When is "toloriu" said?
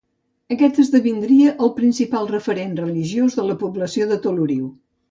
4.27-4.69